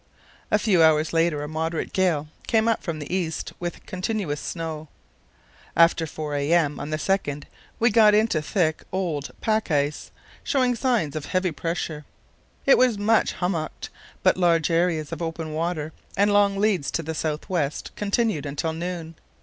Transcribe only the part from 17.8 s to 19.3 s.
continued until noon.